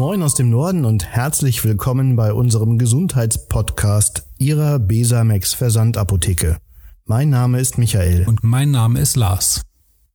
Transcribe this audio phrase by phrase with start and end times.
[0.00, 6.56] Moin aus dem Norden und herzlich willkommen bei unserem Gesundheitspodcast Ihrer Besamex Versandapotheke.
[7.04, 8.26] Mein Name ist Michael.
[8.26, 9.60] Und mein Name ist Lars.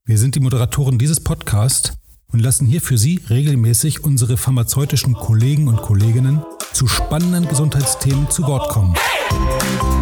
[0.04, 1.92] Wir sind die Moderatoren dieses Podcasts
[2.32, 8.44] und lassen hier für Sie regelmäßig unsere pharmazeutischen Kollegen und Kolleginnen zu spannenden Gesundheitsthemen zu
[8.48, 8.96] Wort kommen.
[9.30, 9.95] Heute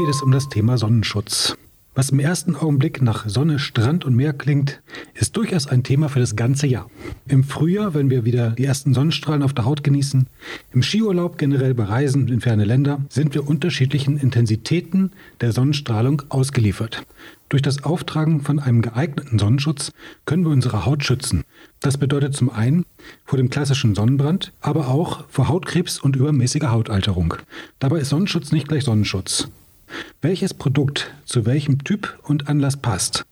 [0.00, 1.58] geht es um das Thema Sonnenschutz.
[1.94, 4.80] Was im ersten Augenblick nach Sonne, Strand und Meer klingt,
[5.12, 6.88] ist durchaus ein Thema für das ganze Jahr.
[7.28, 10.26] Im Frühjahr, wenn wir wieder die ersten Sonnenstrahlen auf der Haut genießen,
[10.72, 17.02] im Skiurlaub generell bereisen in ferne Länder, sind wir unterschiedlichen Intensitäten der Sonnenstrahlung ausgeliefert.
[17.50, 19.92] Durch das Auftragen von einem geeigneten Sonnenschutz
[20.24, 21.44] können wir unsere Haut schützen.
[21.80, 22.86] Das bedeutet zum einen
[23.26, 27.34] vor dem klassischen Sonnenbrand, aber auch vor Hautkrebs und übermäßiger Hautalterung.
[27.80, 29.50] Dabei ist Sonnenschutz nicht gleich Sonnenschutz.
[30.22, 33.24] Welches Produkt zu welchem Typ und Anlass passt,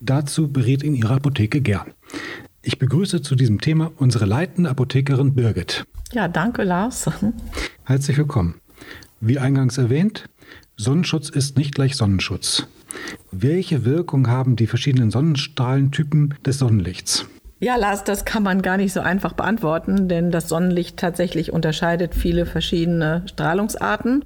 [0.00, 1.92] dazu berät in Ihrer Apotheke gern.
[2.62, 5.84] Ich begrüße zu diesem Thema unsere leitende Apothekerin Birgit.
[6.12, 7.10] Ja, danke Lars.
[7.84, 8.60] Herzlich willkommen.
[9.20, 10.28] Wie eingangs erwähnt,
[10.76, 12.66] Sonnenschutz ist nicht gleich Sonnenschutz.
[13.30, 17.26] Welche Wirkung haben die verschiedenen Sonnenstrahlentypen des Sonnenlichts?
[17.62, 22.14] Ja, Lars, das kann man gar nicht so einfach beantworten, denn das Sonnenlicht tatsächlich unterscheidet
[22.14, 24.24] viele verschiedene Strahlungsarten.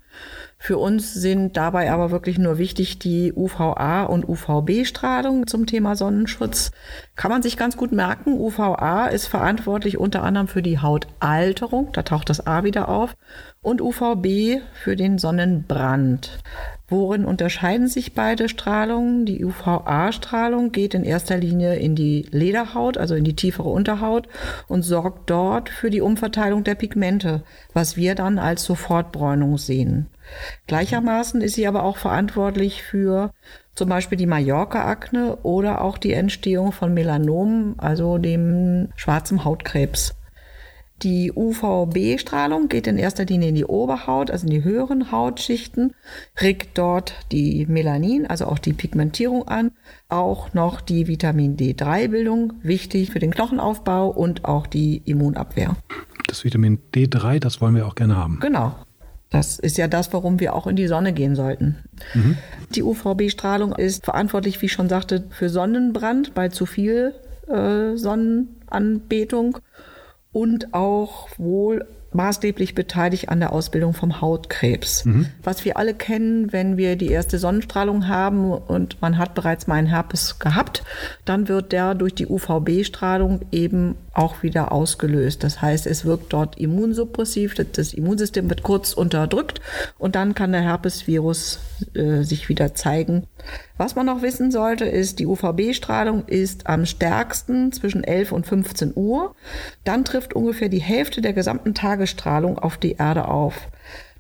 [0.67, 6.70] Für uns sind dabei aber wirklich nur wichtig die UVA und UVB-Strahlung zum Thema Sonnenschutz.
[7.17, 8.41] Kann man sich ganz gut merken.
[8.41, 13.15] UVA ist verantwortlich unter anderem für die Hautalterung, da taucht das A wieder auf,
[13.61, 16.39] und UVB für den Sonnenbrand.
[16.89, 19.27] Worin unterscheiden sich beide Strahlungen?
[19.27, 24.29] Die UVA-Strahlung geht in erster Linie in die Lederhaut, also in die tiefere Unterhaut
[24.67, 27.42] und sorgt dort für die Umverteilung der Pigmente,
[27.74, 30.07] was wir dann als Sofortbräunung sehen.
[30.67, 33.33] Gleichermaßen ist sie aber auch verantwortlich für
[33.74, 40.14] zum Beispiel die Mallorca-Akne oder auch die Entstehung von Melanomen, also dem schwarzen Hautkrebs.
[41.02, 45.92] Die UVB-Strahlung geht in erster Linie in die Oberhaut, also in die höheren Hautschichten,
[46.41, 49.73] regt dort die Melanin, also auch die Pigmentierung an,
[50.08, 55.77] auch noch die Vitamin D3-Bildung, wichtig für den Knochenaufbau und auch die Immunabwehr.
[56.29, 58.39] Das Vitamin D3, das wollen wir auch gerne haben.
[58.41, 58.74] Genau.
[59.34, 61.74] Das ist ja das, warum wir auch in die Sonne gehen sollten.
[62.14, 62.36] Mhm.
[62.70, 67.14] Die UVB-Strahlung ist verantwortlich, wie ich schon sagte, für Sonnenbrand bei zu viel
[67.48, 69.58] äh, Sonnenanbetung
[70.30, 71.84] und auch wohl
[72.14, 75.05] maßgeblich beteiligt an der Ausbildung vom Hautkrebs.
[75.05, 75.27] Mhm.
[75.42, 79.77] Was wir alle kennen, wenn wir die erste Sonnenstrahlung haben und man hat bereits mal
[79.77, 80.83] einen Herpes gehabt,
[81.24, 85.42] dann wird der durch die UVB-Strahlung eben auch wieder ausgelöst.
[85.42, 89.61] Das heißt, es wirkt dort immunsuppressiv, das Immunsystem wird kurz unterdrückt
[89.98, 91.58] und dann kann der Herpesvirus
[91.95, 93.27] äh, sich wieder zeigen.
[93.77, 98.92] Was man noch wissen sollte, ist, die UVB-Strahlung ist am stärksten zwischen 11 und 15
[98.95, 99.35] Uhr.
[99.83, 101.74] Dann trifft ungefähr die Hälfte der gesamten
[102.05, 103.69] Tagesstrahlung auf die Erde auf.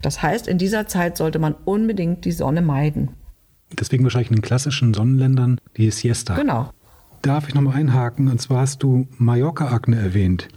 [0.00, 3.10] Das heißt, in dieser Zeit sollte man unbedingt die Sonne meiden.
[3.78, 6.34] Deswegen wahrscheinlich in den klassischen Sonnenländern die Siesta.
[6.34, 6.70] Genau
[7.24, 8.28] darf ich nochmal einhaken.
[8.28, 10.48] Und zwar hast du Mallorca-Akne erwähnt.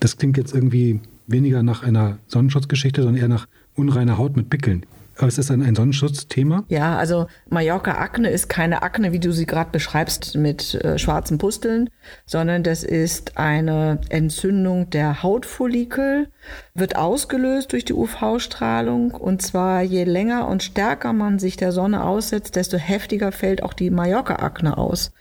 [0.00, 4.86] Das klingt jetzt irgendwie weniger nach einer Sonnenschutzgeschichte, sondern eher nach unreiner Haut mit Pickeln.
[5.18, 6.64] Aber ist das dann ein Sonnenschutzthema?
[6.68, 11.88] Ja, also Mallorca-Akne ist keine Akne, wie du sie gerade beschreibst, mit äh, schwarzen Pusteln,
[12.26, 16.28] sondern das ist eine Entzündung der Hautfollikel,
[16.74, 22.04] wird ausgelöst durch die UV-Strahlung und zwar je länger und stärker man sich der Sonne
[22.04, 25.12] aussetzt, desto heftiger fällt auch die Mallorca-Akne aus.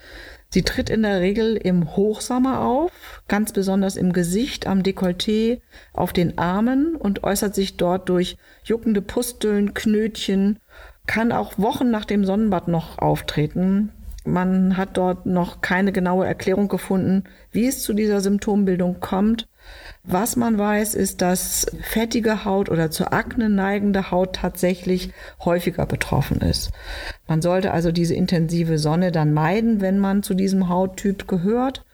[0.56, 5.60] Sie tritt in der Regel im Hochsommer auf, ganz besonders im Gesicht, am Dekolleté,
[5.92, 10.60] auf den Armen und äußert sich dort durch juckende Pusteln, Knötchen,
[11.08, 13.92] kann auch Wochen nach dem Sonnenbad noch auftreten.
[14.24, 19.50] Man hat dort noch keine genaue Erklärung gefunden, wie es zu dieser Symptombildung kommt.
[20.08, 25.12] Was man weiß, ist, dass fettige Haut oder zur Akne neigende Haut tatsächlich
[25.44, 26.72] häufiger betroffen ist.
[27.28, 31.86] Man sollte also diese intensive Sonne dann meiden, wenn man zu diesem Hauttyp gehört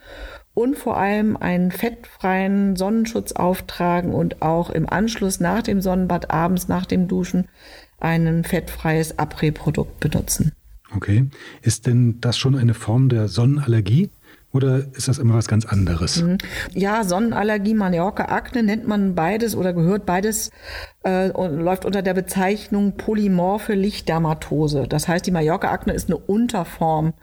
[0.54, 6.68] und vor allem einen fettfreien Sonnenschutz auftragen und auch im Anschluss nach dem Sonnenbad abends
[6.68, 7.48] nach dem Duschen
[8.00, 10.52] ein fettfreies Abré-Produkt benutzen.
[10.94, 11.30] Okay.
[11.62, 14.10] Ist denn das schon eine Form der Sonnenallergie?
[14.54, 16.22] Oder ist das immer was ganz anderes?
[16.22, 16.38] Mhm.
[16.74, 20.52] Ja, Sonnenallergie, Mallorca, Akne nennt man beides oder gehört beides
[21.04, 24.88] äh, und läuft unter der Bezeichnung polymorphe Lichtdermatose.
[24.88, 27.14] Das heißt, die Mallorca-Akne ist eine Unterform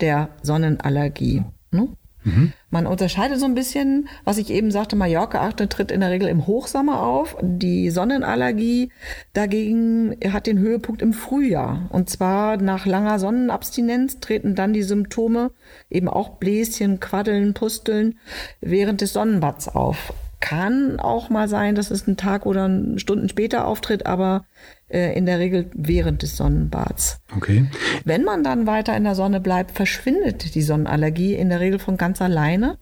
[0.00, 1.44] der Sonnenallergie.
[1.72, 1.88] Ne?
[2.26, 2.52] Mhm.
[2.70, 6.46] Man unterscheidet so ein bisschen, was ich eben sagte, Mallorca-Akne tritt in der Regel im
[6.46, 7.36] Hochsommer auf.
[7.40, 8.90] Die Sonnenallergie
[9.32, 11.88] dagegen hat den Höhepunkt im Frühjahr.
[11.90, 15.52] Und zwar nach langer Sonnenabstinenz treten dann die Symptome,
[15.88, 18.18] eben auch Bläschen, Quaddeln, Pusteln,
[18.60, 20.12] während des Sonnenbads auf.
[20.40, 24.44] Kann auch mal sein, dass es einen Tag oder Stunden später auftritt, aber
[24.88, 27.20] äh, in der Regel während des Sonnenbads.
[27.34, 27.66] Okay.
[28.04, 31.96] Wenn man dann weiter in der Sonne bleibt, verschwindet die Sonnenallergie in der Regel von
[31.96, 32.78] ganz alleine.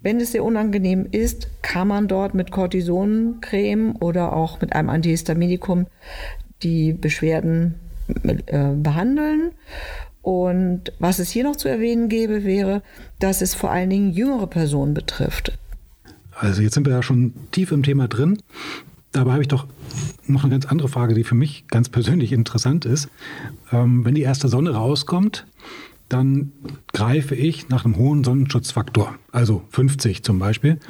[0.00, 5.86] Wenn es sehr unangenehm ist, kann man dort mit Cortisoncreme oder auch mit einem Antihistaminikum
[6.62, 7.76] die Beschwerden
[8.24, 9.52] äh, behandeln.
[10.22, 12.82] Und was es hier noch zu erwähnen gäbe, wäre,
[13.18, 15.58] dass es vor allen Dingen jüngere Personen betrifft.
[16.40, 18.38] Also jetzt sind wir ja schon tief im Thema drin.
[19.12, 19.66] Dabei habe ich doch
[20.26, 23.08] noch eine ganz andere Frage, die für mich ganz persönlich interessant ist.
[23.70, 25.46] Ähm, wenn die erste Sonne rauskommt,
[26.08, 26.52] dann
[26.92, 30.80] greife ich nach einem hohen Sonnenschutzfaktor, also 50 zum Beispiel,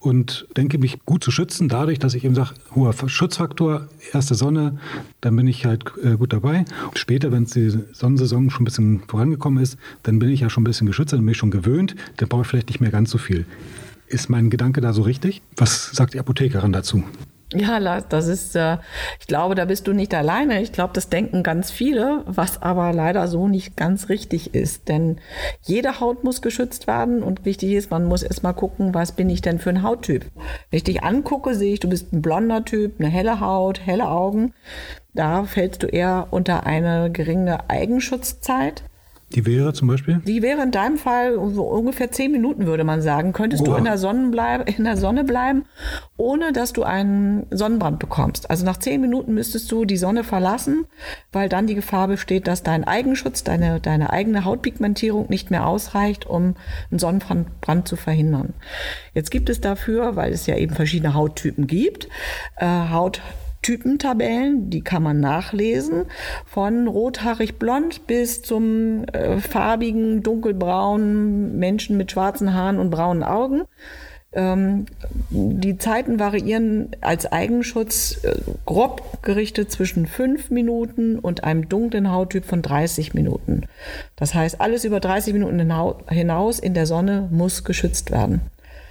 [0.00, 4.78] und denke mich gut zu schützen, dadurch, dass ich eben sage, hoher Schutzfaktor, erste Sonne,
[5.20, 6.64] dann bin ich halt äh, gut dabei.
[6.88, 10.62] Und später, wenn die Sonnensaison schon ein bisschen vorangekommen ist, dann bin ich ja schon
[10.62, 13.10] ein bisschen geschützt, dann bin ich schon gewöhnt, dann brauche ich vielleicht nicht mehr ganz
[13.10, 13.46] so viel.
[14.08, 15.42] Ist mein Gedanke da so richtig?
[15.56, 17.04] Was sagt die Apothekerin dazu?
[17.54, 18.78] Ja, das ist, äh,
[19.20, 20.60] ich glaube, da bist du nicht alleine.
[20.62, 24.88] Ich glaube, das denken ganz viele, was aber leider so nicht ganz richtig ist.
[24.88, 25.20] Denn
[25.62, 29.42] jede Haut muss geschützt werden und wichtig ist, man muss erstmal gucken, was bin ich
[29.42, 30.26] denn für ein Hauttyp.
[30.70, 34.08] Wenn ich dich angucke, sehe ich, du bist ein blonder Typ, eine helle Haut, helle
[34.08, 34.52] Augen.
[35.14, 38.82] Da fällst du eher unter eine geringe Eigenschutzzeit.
[39.34, 40.22] Die wäre zum Beispiel?
[40.24, 43.32] Die wäre in deinem Fall so ungefähr zehn Minuten, würde man sagen.
[43.32, 43.72] Könntest Oha.
[43.72, 45.64] du in der, Sonne bleib, in der Sonne bleiben,
[46.16, 48.48] ohne dass du einen Sonnenbrand bekommst.
[48.48, 50.86] Also nach zehn Minuten müsstest du die Sonne verlassen,
[51.32, 56.26] weil dann die Gefahr besteht, dass dein Eigenschutz, deine, deine eigene Hautpigmentierung nicht mehr ausreicht,
[56.26, 56.54] um
[56.90, 58.54] einen Sonnenbrand zu verhindern.
[59.12, 62.08] Jetzt gibt es dafür, weil es ja eben verschiedene Hauttypen gibt,
[62.58, 63.20] äh, Haut
[63.62, 66.04] Typentabellen, die kann man nachlesen,
[66.44, 73.62] von rothaarig blond bis zum äh, farbigen, dunkelbraunen Menschen mit schwarzen Haaren und braunen Augen.
[74.36, 74.84] Ähm,
[75.30, 78.34] die Zeiten variieren als Eigenschutz äh,
[78.66, 83.62] grob gerichtet zwischen fünf Minuten und einem dunklen Hauttyp von 30 Minuten.
[84.14, 85.58] Das heißt, alles über 30 Minuten
[86.10, 88.42] hinaus in der Sonne muss geschützt werden.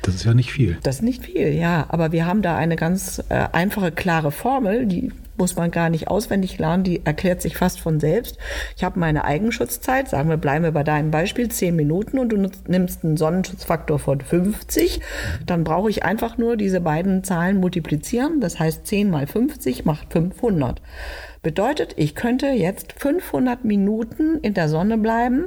[0.05, 0.77] Das ist ja nicht viel.
[0.83, 1.85] Das ist nicht viel, ja.
[1.89, 6.07] Aber wir haben da eine ganz äh, einfache, klare Formel, die muss man gar nicht
[6.07, 8.37] auswendig lernen, die erklärt sich fast von selbst.
[8.77, 12.37] Ich habe meine Eigenschutzzeit, sagen wir, bleiben wir bei deinem Beispiel, 10 Minuten und du
[12.67, 15.01] nimmst einen Sonnenschutzfaktor von 50,
[15.45, 18.39] dann brauche ich einfach nur diese beiden Zahlen multiplizieren.
[18.39, 20.81] Das heißt, 10 mal 50 macht 500.
[21.41, 25.45] Bedeutet, ich könnte jetzt 500 Minuten in der Sonne bleiben,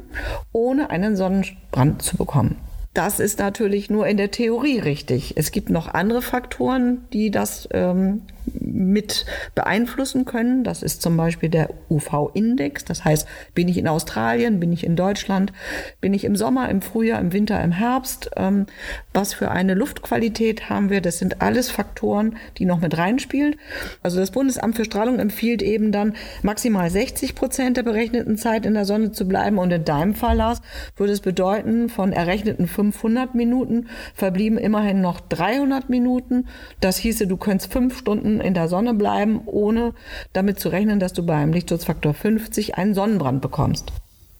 [0.52, 2.56] ohne einen Sonnenbrand zu bekommen.
[2.98, 5.34] Das ist natürlich nur in der Theorie richtig.
[5.36, 8.22] Es gibt noch andere Faktoren, die das ähm,
[8.54, 10.64] mit beeinflussen können.
[10.64, 12.84] Das ist zum Beispiel der UV-Index.
[12.84, 15.52] Das heißt, bin ich in Australien, bin ich in Deutschland,
[16.00, 18.30] bin ich im Sommer, im Frühjahr, im Winter, im Herbst.
[18.36, 18.66] Ähm,
[19.12, 21.00] was für eine Luftqualität haben wir?
[21.00, 23.56] Das sind alles Faktoren, die noch mit reinspielen.
[24.02, 28.74] Also das Bundesamt für Strahlung empfiehlt eben dann maximal 60 Prozent der berechneten Zeit in
[28.74, 29.58] der Sonne zu bleiben.
[29.58, 30.60] Und in deinem Fall, Lars,
[30.96, 36.46] würde es bedeuten, von errechneten 500 Minuten verblieben immerhin noch 300 Minuten.
[36.80, 39.94] Das hieße, du könntest fünf Stunden in der Sonne bleiben, ohne
[40.32, 43.92] damit zu rechnen, dass du bei einem Lichtschutzfaktor 50 einen Sonnenbrand bekommst.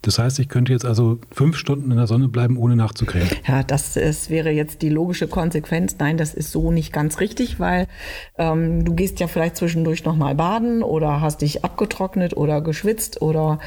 [0.03, 3.29] Das heißt, ich könnte jetzt also fünf Stunden in der Sonne bleiben, ohne nachzucremen.
[3.49, 5.97] Ja, das ist, wäre jetzt die logische Konsequenz.
[5.99, 7.89] Nein, das ist so nicht ganz richtig, weil
[8.37, 13.59] ähm, du gehst ja vielleicht zwischendurch nochmal baden oder hast dich abgetrocknet oder geschwitzt oder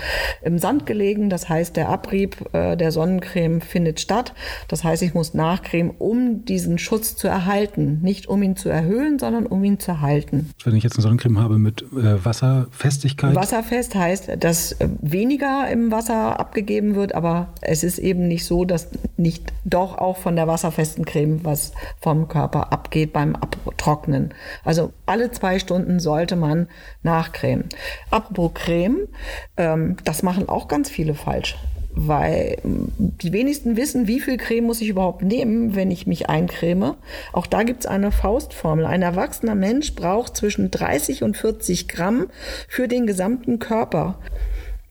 [0.42, 1.30] im Sand gelegen.
[1.30, 4.34] Das heißt, der Abrieb äh, der Sonnencreme findet statt.
[4.70, 8.00] Das heißt, ich muss nachcremen, um diesen Schutz zu erhalten.
[8.02, 10.52] Nicht um ihn zu erhöhen, sondern um ihn zu halten.
[10.64, 13.36] Wenn ich jetzt eine Sonnencreme habe mit äh, Wasserfestigkeit?
[13.36, 18.66] Wasserfest heißt, dass äh, weniger im Wasser abgegeben wird, aber es ist eben nicht so,
[18.66, 24.34] dass nicht doch auch von der wasserfesten Creme was vom Körper abgeht beim Abtrocknen.
[24.64, 26.68] Also alle zwei Stunden sollte man
[27.04, 27.70] nachcremen.
[28.10, 29.08] Apropos Creme,
[29.58, 31.58] ähm, das machen auch ganz viele falsch
[31.94, 36.96] weil die wenigsten wissen, wie viel Creme muss ich überhaupt nehmen, wenn ich mich eincreme.
[37.34, 38.86] Auch da gibt es eine Faustformel.
[38.86, 42.28] Ein erwachsener Mensch braucht zwischen 30 und 40 Gramm
[42.68, 44.20] für den gesamten Körper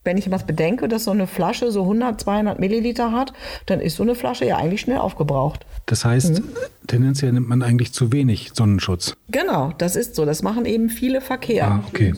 [0.05, 3.33] wenn ich was bedenke, dass so eine Flasche so 100, 200 Milliliter hat,
[3.67, 5.67] dann ist so eine Flasche ja eigentlich schnell aufgebraucht.
[5.87, 6.49] Das heißt, mhm.
[6.87, 9.15] tendenziell nimmt man eigentlich zu wenig Sonnenschutz.
[9.29, 10.25] Genau, das ist so.
[10.25, 11.67] Das machen eben viele Verkehr.
[11.67, 12.15] Ah, okay.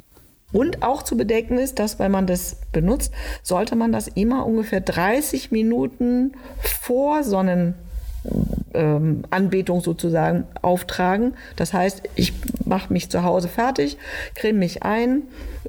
[0.53, 3.13] Und auch zu bedenken ist, dass wenn man das benutzt,
[3.43, 7.75] sollte man das immer ungefähr 30 Minuten vor Sonnen
[8.75, 11.35] ähm, Anbetung sozusagen auftragen.
[11.57, 12.33] Das heißt, ich
[12.65, 13.99] mache mich zu Hause fertig,
[14.35, 15.23] creme mich ein,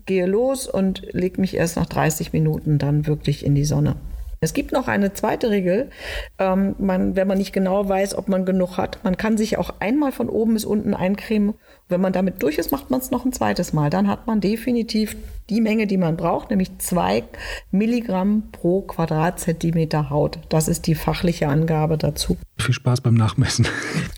[0.05, 3.95] gehe los und lege mich erst nach 30 Minuten dann wirklich in die Sonne.
[4.43, 5.89] Es gibt noch eine zweite Regel,
[6.37, 8.99] ähm, man, wenn man nicht genau weiß, ob man genug hat.
[9.03, 11.53] Man kann sich auch einmal von oben bis unten eincremen.
[11.87, 13.89] Wenn man damit durch ist, macht man es noch ein zweites Mal.
[13.89, 15.15] Dann hat man definitiv
[15.49, 17.23] die Menge, die man braucht, nämlich zwei
[17.71, 20.39] Milligramm pro Quadratzentimeter Haut.
[20.49, 22.37] Das ist die fachliche Angabe dazu.
[22.57, 23.65] Viel Spaß beim Nachmessen.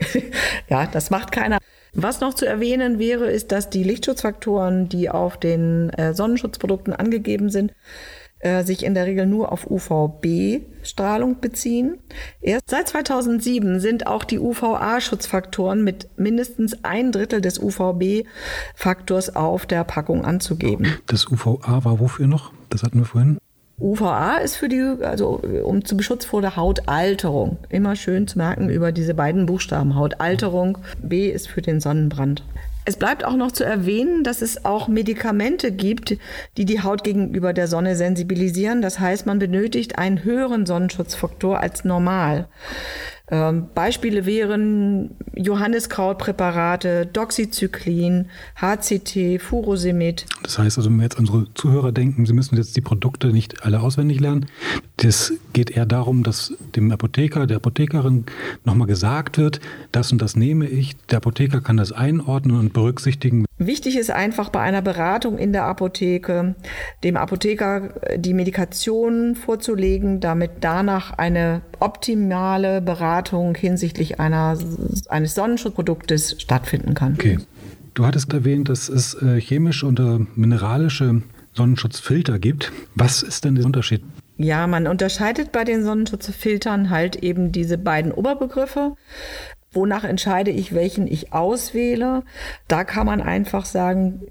[0.70, 1.60] ja, das macht keiner.
[1.94, 7.50] Was noch zu erwähnen wäre, ist, dass die Lichtschutzfaktoren, die auf den äh, Sonnenschutzprodukten angegeben
[7.50, 7.74] sind,
[8.45, 11.97] äh, sich in der Regel nur auf UVB-Strahlung beziehen.
[12.41, 19.83] Erst seit 2007 sind auch die UVA-Schutzfaktoren mit mindestens ein Drittel des UVB-Faktors auf der
[19.83, 20.99] Packung anzugeben.
[21.07, 22.53] Das UVA war wofür noch?
[22.69, 23.39] Das hatten wir vorhin.
[23.79, 27.57] UVA ist für die, also um zum Schutz vor der Hautalterung.
[27.69, 29.95] Immer schön zu merken über diese beiden Buchstaben.
[29.95, 30.77] Hautalterung.
[31.01, 32.43] B ist für den Sonnenbrand.
[32.87, 36.17] Es bleibt auch noch zu erwähnen, dass es auch Medikamente gibt,
[36.57, 38.83] die die Haut gegenüber der Sonne sensibilisieren.
[38.83, 42.47] Das heißt, man benötigt einen höheren Sonnenschutzfaktor als normal.
[43.32, 50.25] Ähm, Beispiele wären Johanniskrautpräparate, Doxycyclin, HCT, Furosemid.
[50.44, 53.65] Das heißt also, wenn wir jetzt unsere Zuhörer denken, sie müssen jetzt die Produkte nicht
[53.65, 54.46] alle auswendig lernen.
[54.98, 58.25] Das geht eher darum, dass dem Apotheker, der Apothekerin
[58.63, 59.60] nochmal gesagt wird,
[59.91, 60.96] das und das nehme ich.
[61.10, 63.46] Der Apotheker kann das einordnen und berücksichtigen.
[63.57, 66.55] Wichtig ist einfach bei einer Beratung in der Apotheke,
[67.05, 74.57] dem Apotheker die Medikation vorzulegen, damit danach eine optimale Beratung hinsichtlich einer,
[75.07, 77.13] eines Sonnenschutzproduktes stattfinden kann.
[77.13, 77.39] Okay.
[77.93, 81.21] Du hattest erwähnt, dass es äh, chemische und äh, mineralische
[81.53, 82.74] Sonnenschutzfilter gibt.
[82.93, 84.03] Was ist denn der Unterschied?
[84.38, 88.95] Ja, man unterscheidet bei den Sonnenschutzfiltern halt eben diese beiden Oberbegriffe.
[89.75, 92.24] Wonach entscheide ich, welchen ich auswähle?
[92.67, 94.22] Da kann man einfach sagen,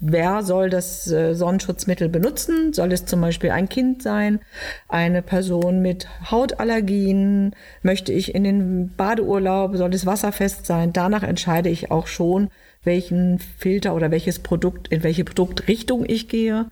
[0.00, 2.72] wer soll das äh, Sonnenschutzmittel benutzen?
[2.72, 4.40] Soll es zum Beispiel ein Kind sein,
[4.88, 7.54] eine Person mit Hautallergien?
[7.82, 9.76] Möchte ich in den Badeurlaub?
[9.76, 10.92] Soll es wasserfest sein?
[10.92, 12.48] Danach entscheide ich auch schon,
[12.84, 16.70] welchen Filter oder welches Produkt, in welche Produktrichtung ich gehe.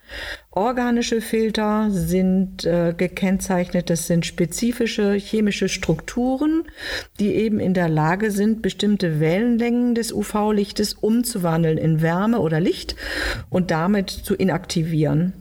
[0.51, 6.65] Organische Filter sind äh, gekennzeichnet, das sind spezifische chemische Strukturen,
[7.21, 12.97] die eben in der Lage sind, bestimmte Wellenlängen des UV-Lichtes umzuwandeln in Wärme oder Licht
[13.49, 15.33] und damit zu inaktivieren.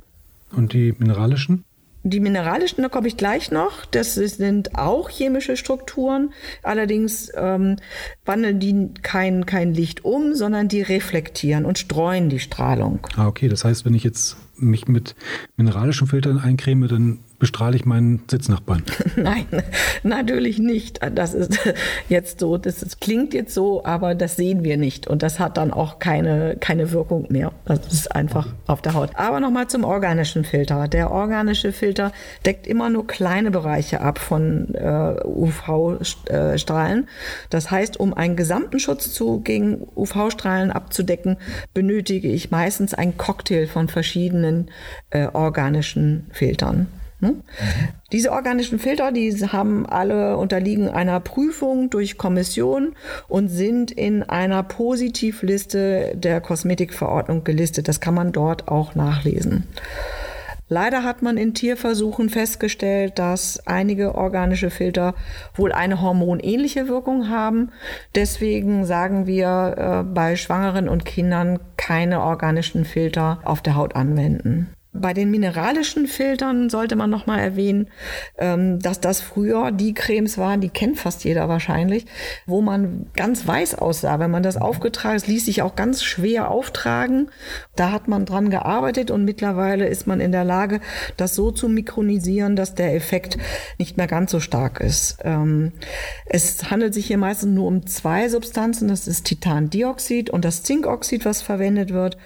[0.52, 1.64] Und die mineralischen?
[2.04, 3.86] Die mineralischen, da komme ich gleich noch.
[3.86, 6.32] Das sind auch chemische Strukturen.
[6.64, 7.76] Allerdings ähm,
[8.26, 13.00] wandeln die kein, kein Licht um, sondern die reflektieren und streuen die Strahlung.
[13.18, 13.50] Ah, okay.
[13.50, 15.16] Das heißt, wenn ich jetzt mich mit
[15.58, 18.84] mineralischen Filtern eincreme, dann bestrahle ich meinen Sitznachbarn.
[19.16, 19.48] Nein,
[20.04, 21.00] natürlich nicht.
[21.16, 21.58] Das ist
[22.10, 25.08] jetzt so, das ist, klingt jetzt so, aber das sehen wir nicht.
[25.08, 27.54] Und das hat dann auch keine, keine Wirkung mehr.
[27.66, 29.12] Das ist einfach auf der Haut.
[29.16, 30.88] Aber nochmal zum organischen Filter.
[30.90, 32.12] Der organische Filter
[32.46, 37.08] deckt immer nur kleine Bereiche ab von äh, UV-Strahlen.
[37.50, 41.38] Das heißt, um einen gesamten Schutz zu, gegen UV-Strahlen abzudecken,
[41.74, 44.70] benötige ich meistens einen Cocktail von verschiedenen
[45.12, 46.88] äh, organischen Filtern.
[47.22, 47.36] Ne?
[48.12, 52.96] Diese organischen Filter, die haben alle unterliegen einer Prüfung durch Kommission
[53.28, 57.88] und sind in einer Positivliste der Kosmetikverordnung gelistet.
[57.88, 59.66] Das kann man dort auch nachlesen.
[60.70, 65.16] Leider hat man in Tierversuchen festgestellt, dass einige organische Filter
[65.56, 67.72] wohl eine hormonähnliche Wirkung haben.
[68.14, 74.70] Deswegen sagen wir äh, bei Schwangeren und Kindern keine organischen Filter auf der Haut anwenden.
[74.92, 77.90] Bei den mineralischen Filtern sollte man noch mal erwähnen,
[78.40, 82.08] ähm, dass das früher die Cremes waren, die kennt fast jeder wahrscheinlich,
[82.48, 84.20] wo man ganz weiß aussah.
[84.20, 87.30] Wenn man das aufgetragen, es ließ sich auch ganz schwer auftragen.
[87.76, 90.80] Da hat man dran gearbeitet und mittlerweile ist man in der Lage,
[91.18, 93.38] das so zu mikronisieren, dass der Effekt
[93.78, 95.20] nicht mehr ganz so stark ist.
[95.24, 95.72] Ähm,
[96.26, 98.88] es handelt sich hier meistens nur um zwei Substanzen.
[98.88, 102.18] Das ist Titandioxid und das Zinkoxid, was verwendet wird.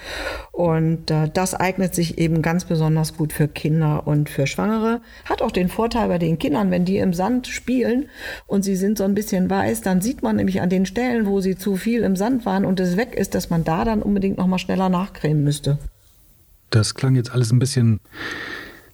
[0.53, 5.01] Und äh, das eignet sich eben ganz ganz besonders gut für Kinder und für Schwangere.
[5.25, 8.09] Hat auch den Vorteil bei den Kindern, wenn die im Sand spielen
[8.45, 11.41] und sie sind so ein bisschen weiß, dann sieht man nämlich an den Stellen, wo
[11.41, 14.37] sie zu viel im Sand waren und es weg ist, dass man da dann unbedingt
[14.37, 15.79] noch mal schneller nachcremen müsste.
[16.69, 18.01] Das klang jetzt alles ein bisschen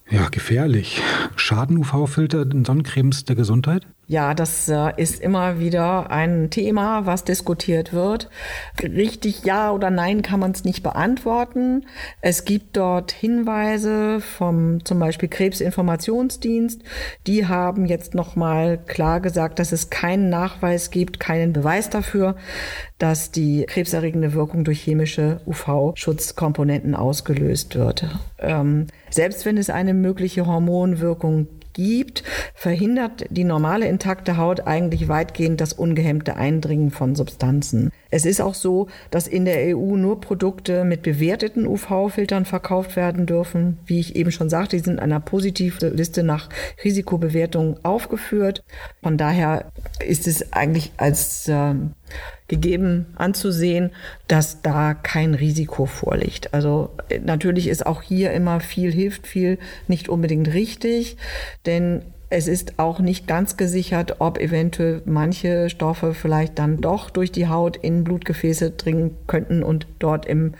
[0.08, 1.02] ja, gefährlich.
[1.36, 3.86] Schaden UV-Filter in Sonnencremes der Gesundheit?
[4.10, 8.28] Ja, das äh, ist immer wieder ein Thema, was diskutiert wird.
[8.82, 11.86] Richtig ja oder nein kann man es nicht beantworten.
[12.20, 16.82] Es gibt dort Hinweise vom zum Beispiel Krebsinformationsdienst.
[17.28, 22.34] Die haben jetzt nochmal klar gesagt, dass es keinen Nachweis gibt, keinen Beweis dafür,
[22.98, 28.08] dass die krebserregende Wirkung durch chemische UV-Schutzkomponenten ausgelöst wird.
[28.40, 31.46] Ähm, selbst wenn es eine mögliche Hormonwirkung
[31.80, 32.22] gibt,
[32.54, 37.90] verhindert die normale intakte Haut eigentlich weitgehend das ungehemmte Eindringen von Substanzen.
[38.10, 43.26] Es ist auch so, dass in der EU nur Produkte mit bewerteten UV-Filtern verkauft werden
[43.26, 43.78] dürfen.
[43.86, 46.48] Wie ich eben schon sagte, die sind in einer positiven Liste nach
[46.82, 48.64] Risikobewertung aufgeführt.
[49.02, 49.70] Von daher
[50.06, 51.74] ist es eigentlich als äh,
[52.48, 53.92] gegeben anzusehen,
[54.26, 56.52] dass da kein Risiko vorliegt.
[56.52, 61.16] Also äh, natürlich ist auch hier immer viel hilft viel nicht unbedingt richtig,
[61.66, 67.32] denn es ist auch nicht ganz gesichert, ob eventuell manche Stoffe vielleicht dann doch durch
[67.32, 70.54] die Haut in Blutgefäße dringen könnten und dort im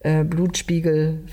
[0.00, 1.24] äh, Blutspiegel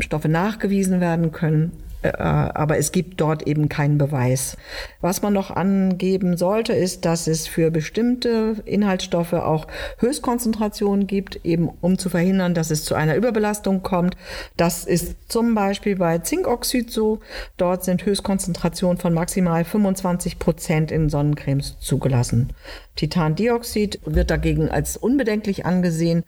[0.00, 1.72] Stoffe nachgewiesen werden können.
[2.14, 4.56] Äh, aber es gibt dort eben keinen Beweis.
[5.00, 9.66] Was man noch angeben sollte, ist, dass es für bestimmte Inhaltsstoffe auch
[9.98, 14.16] Höchstkonzentrationen gibt, eben um zu verhindern, dass es zu einer Überbelastung kommt.
[14.56, 17.20] Das ist zum Beispiel bei Zinkoxid so.
[17.56, 22.52] Dort sind Höchstkonzentrationen von maximal 25 Prozent in Sonnencremes zugelassen.
[22.96, 26.24] Titandioxid wird dagegen als unbedenklich angesehen.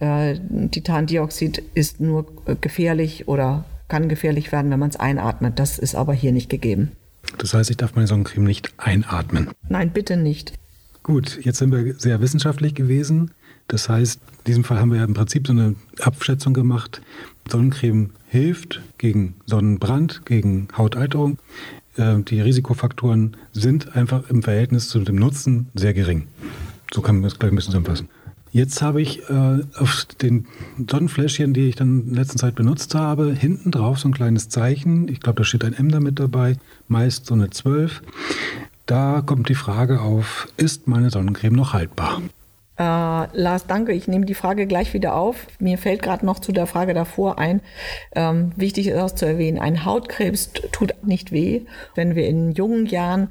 [0.00, 0.36] Äh,
[0.70, 2.26] Titandioxid ist nur
[2.60, 5.58] gefährlich oder kann gefährlich werden, wenn man es einatmet.
[5.58, 6.92] Das ist aber hier nicht gegeben.
[7.36, 9.50] Das heißt, ich darf meine Sonnencreme nicht einatmen.
[9.68, 10.54] Nein, bitte nicht.
[11.02, 13.32] Gut, jetzt sind wir sehr wissenschaftlich gewesen.
[13.68, 17.02] Das heißt, in diesem Fall haben wir ja im Prinzip so eine Abschätzung gemacht.
[17.48, 21.38] Sonnencreme hilft gegen Sonnenbrand, gegen Hautalterung.
[21.96, 26.26] Äh, die Risikofaktoren sind einfach im Verhältnis zu dem Nutzen sehr gering.
[26.92, 28.08] So kann man das gleich ein bisschen zusammenfassen.
[28.52, 30.46] Jetzt habe ich äh, auf den
[30.88, 35.08] Sonnenfläschchen, die ich dann in letzter Zeit benutzt habe, hinten drauf so ein kleines Zeichen.
[35.08, 36.56] Ich glaube, da steht ein M damit dabei,
[36.88, 38.02] meist so eine 12.
[38.86, 42.20] Da kommt die Frage auf, ist meine Sonnencreme noch haltbar?
[42.76, 43.92] Äh, Lars, danke.
[43.92, 45.46] Ich nehme die Frage gleich wieder auf.
[45.60, 47.60] Mir fällt gerade noch zu der Frage davor ein.
[48.16, 51.60] Ähm, wichtig ist auch zu erwähnen, ein Hautkrebs tut nicht weh.
[51.94, 53.28] Wenn wir in jungen Jahren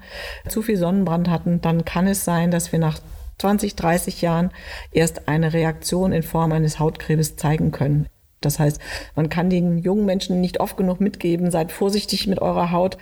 [0.47, 2.99] zu viel Sonnenbrand hatten, dann kann es sein, dass wir nach
[3.39, 4.51] 20, 30 Jahren
[4.91, 8.07] erst eine Reaktion in Form eines Hautkrebs zeigen können.
[8.41, 8.79] Das heißt,
[9.15, 12.97] man kann den jungen Menschen nicht oft genug mitgeben, seid vorsichtig mit eurer Haut.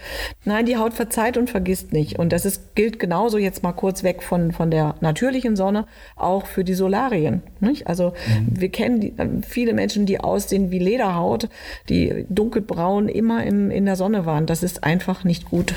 [0.46, 2.18] Nein, die Haut verzeiht und vergisst nicht.
[2.18, 6.48] Und das ist, gilt genauso jetzt mal kurz weg von, von der natürlichen Sonne, auch
[6.48, 7.44] für die Solarien.
[7.60, 7.86] Nicht?
[7.86, 8.60] Also mhm.
[8.60, 9.14] wir kennen die,
[9.48, 11.50] viele Menschen, die aussehen wie Lederhaut,
[11.88, 14.48] die dunkelbraun immer im, in der Sonne waren.
[14.48, 15.76] Das ist einfach nicht gut.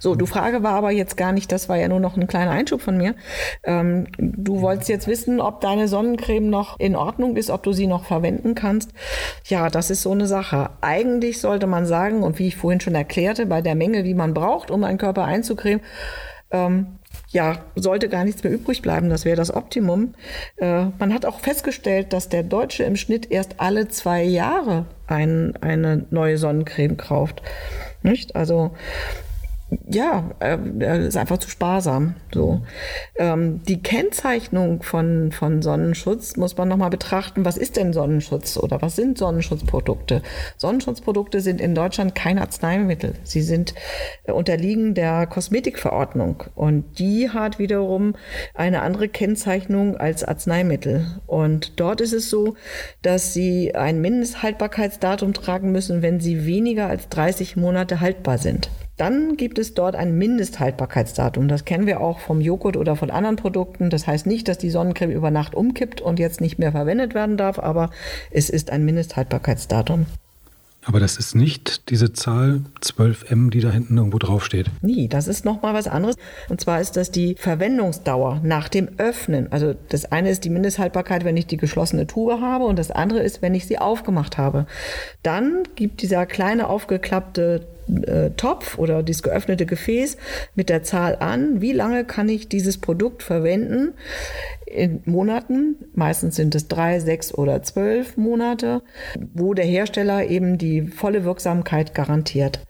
[0.00, 2.50] So, du Frage war aber jetzt gar nicht, das war ja nur noch ein kleiner
[2.50, 3.14] Einschub von mir.
[3.64, 7.86] Ähm, du wolltest jetzt wissen, ob deine Sonnencreme noch in Ordnung ist, ob du sie
[7.86, 8.90] noch verwenden kannst.
[9.44, 10.70] Ja, das ist so eine Sache.
[10.80, 14.34] Eigentlich sollte man sagen, und wie ich vorhin schon erklärte, bei der Menge, die man
[14.34, 15.80] braucht, um einen Körper einzucremen,
[16.50, 16.98] ähm,
[17.30, 19.10] ja, sollte gar nichts mehr übrig bleiben.
[19.10, 20.14] Das wäre das Optimum.
[20.56, 25.56] Äh, man hat auch festgestellt, dass der Deutsche im Schnitt erst alle zwei Jahre ein,
[25.60, 27.42] eine neue Sonnencreme kauft.
[28.02, 28.36] Nicht?
[28.36, 28.72] Also
[29.88, 32.16] ja, äh, ist einfach zu sparsam.
[32.32, 32.62] So.
[33.16, 37.44] Ähm, die Kennzeichnung von, von Sonnenschutz muss man nochmal betrachten.
[37.44, 40.22] Was ist denn Sonnenschutz oder was sind Sonnenschutzprodukte?
[40.56, 43.14] Sonnenschutzprodukte sind in Deutschland kein Arzneimittel.
[43.24, 43.74] Sie sind
[44.24, 48.14] äh, unterliegen der Kosmetikverordnung und die hat wiederum
[48.54, 51.20] eine andere Kennzeichnung als Arzneimittel.
[51.26, 52.54] Und dort ist es so,
[53.02, 58.70] dass sie ein Mindesthaltbarkeitsdatum tragen müssen, wenn sie weniger als 30 Monate haltbar sind.
[58.96, 61.48] Dann gibt es dort ein Mindesthaltbarkeitsdatum.
[61.48, 63.90] Das kennen wir auch vom Joghurt oder von anderen Produkten.
[63.90, 67.36] Das heißt nicht, dass die Sonnencreme über Nacht umkippt und jetzt nicht mehr verwendet werden
[67.36, 67.90] darf, aber
[68.30, 70.06] es ist ein Mindesthaltbarkeitsdatum.
[70.86, 74.66] Aber das ist nicht diese Zahl 12M, die da hinten irgendwo draufsteht.
[74.82, 76.16] Nee, das ist nochmal was anderes.
[76.48, 79.50] Und zwar ist das die Verwendungsdauer nach dem Öffnen.
[79.50, 83.20] Also das eine ist die Mindesthaltbarkeit, wenn ich die geschlossene Tube habe und das andere
[83.20, 84.66] ist, wenn ich sie aufgemacht habe.
[85.22, 87.66] Dann gibt dieser kleine aufgeklappte
[88.06, 90.16] äh, Topf oder dieses geöffnete Gefäß
[90.54, 93.94] mit der Zahl an, wie lange kann ich dieses Produkt verwenden
[94.66, 95.76] in Monaten.
[95.94, 98.82] Meistens sind es drei, sechs oder zwölf Monate,
[99.34, 102.60] wo der Hersteller eben die volle Wirksamkeit garantiert.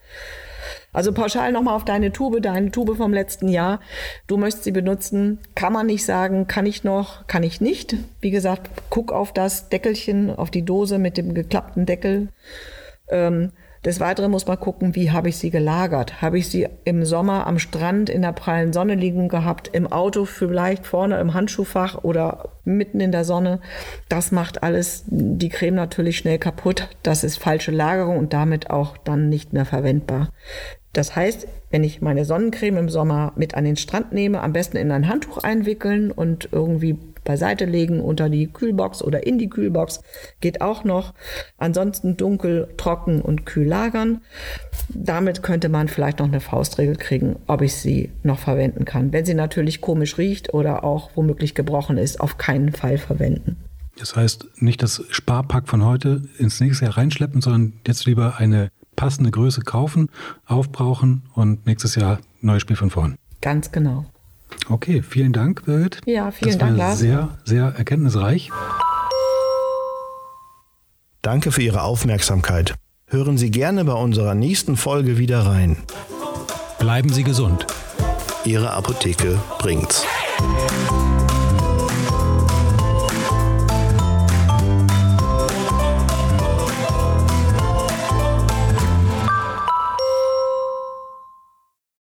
[0.95, 3.81] Also pauschal nochmal auf deine Tube, deine Tube vom letzten Jahr.
[4.29, 7.97] Du möchtest sie benutzen, kann man nicht sagen, kann ich noch, kann ich nicht.
[8.21, 12.29] Wie gesagt, guck auf das Deckelchen, auf die Dose mit dem geklappten Deckel.
[13.09, 13.51] Ähm,
[13.85, 16.23] Des Weiteren muss man gucken, wie habe ich sie gelagert?
[16.23, 20.25] Habe ich sie im Sommer am Strand in der prallen Sonne liegen gehabt, im Auto
[20.25, 23.61] vielleicht vorne im Handschuhfach oder mitten in der Sonne?
[24.09, 26.89] Das macht alles die Creme natürlich schnell kaputt.
[27.03, 30.31] Das ist falsche Lagerung und damit auch dann nicht mehr verwendbar.
[30.95, 34.77] Das heißt, wenn ich meine Sonnencreme im Sommer mit an den Strand nehme, am besten
[34.77, 40.01] in ein Handtuch einwickeln und irgendwie beiseite legen unter die Kühlbox oder in die Kühlbox.
[40.41, 41.15] Geht auch noch.
[41.59, 44.21] Ansonsten dunkel, trocken und kühl lagern.
[44.89, 49.13] Damit könnte man vielleicht noch eine Faustregel kriegen, ob ich sie noch verwenden kann.
[49.13, 53.57] Wenn sie natürlich komisch riecht oder auch womöglich gebrochen ist, auf keinen Fall verwenden.
[53.99, 58.71] Das heißt, nicht das Sparpack von heute ins nächste Jahr reinschleppen, sondern jetzt lieber eine
[58.97, 60.09] passende Größe kaufen,
[60.47, 63.17] aufbrauchen und nächstes Jahr neues Spiel von vorn.
[63.41, 64.07] Ganz genau.
[64.69, 66.01] Okay, vielen Dank, Birgit.
[66.07, 66.99] Ja, vielen das Dank, war Lars.
[66.99, 68.51] Sehr, sehr erkenntnisreich.
[71.23, 72.75] Danke für Ihre Aufmerksamkeit.
[73.07, 75.77] Hören Sie gerne bei unserer nächsten Folge wieder rein.
[76.79, 77.67] Bleiben Sie gesund.
[78.45, 80.05] Ihre Apotheke bringt's.